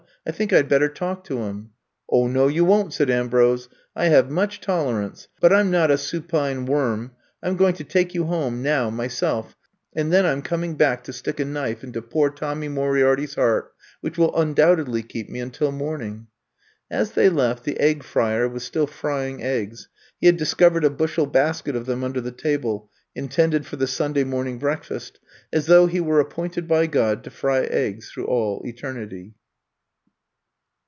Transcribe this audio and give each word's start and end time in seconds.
I 0.23 0.29
think 0.31 0.53
I 0.53 0.61
'd 0.61 0.69
bet 0.69 0.81
ter 0.81 0.87
talk 0.87 1.23
to 1.25 1.39
him. 1.45 1.71
''Oh, 2.11 2.27
no, 2.27 2.47
you 2.47 2.63
won 2.63 2.89
't, 2.91 2.93
''said 2.93 3.09
Ambrose. 3.09 3.67
I 3.95 4.05
have 4.09 4.29
much 4.29 4.61
tolerance, 4.61 5.27
but 5.39 5.51
I 5.51 5.59
'm 5.61 5.71
not 5.71 5.89
a 5.89 5.97
supine 5.97 6.67
112 6.67 6.73
I'VE 6.77 6.77
COME 6.77 6.93
TO 7.09 7.09
STAY 7.09 7.09
worm. 7.09 7.15
I 7.41 7.47
'm 7.47 7.57
going 7.57 7.73
to 7.73 7.83
take 7.83 8.13
you 8.13 8.23
home, 8.25 8.61
now— 8.61 8.89
myself, 8.91 9.55
and 9.95 10.13
then 10.13 10.27
I 10.27 10.31
'm 10.31 10.43
coming 10.43 10.75
back 10.75 11.03
to 11.05 11.13
stick 11.13 11.39
a 11.39 11.45
knife 11.45 11.83
into 11.83 12.03
poor 12.03 12.29
Tommy 12.29 12.67
Moriarity's 12.67 13.33
heart, 13.33 13.73
which 14.01 14.19
will 14.19 14.39
undoubtedly 14.39 15.01
keep 15.01 15.27
me 15.27 15.39
until 15.39 15.71
morning. 15.71 16.27
''As 17.01 17.13
they 17.13 17.27
left, 17.27 17.63
the 17.63 17.79
Egg 17.79 18.03
Frier 18.03 18.47
was 18.47 18.63
still 18.63 18.85
fry 18.85 19.25
ing 19.27 19.41
eggs— 19.41 19.89
he 20.19 20.27
had 20.27 20.37
discovered 20.37 20.83
a 20.83 20.91
bushel 20.91 21.25
basket 21.25 21.75
of 21.75 21.87
them 21.87 22.03
under 22.03 22.21
the 22.21 22.31
table, 22.31 22.91
intended 23.15 23.65
for 23.65 23.77
the 23.77 23.87
Sunday 23.87 24.23
morning 24.23 24.59
breakfast— 24.59 25.19
as 25.51 25.65
though 25.65 25.87
he 25.87 25.99
were 25.99 26.19
appointed 26.19 26.67
by 26.67 26.85
God 26.85 27.23
to 27.23 27.31
fry 27.31 27.61
eggs 27.61 28.11
through 28.11 28.25
all 28.27 28.61
eternity. 28.65 29.33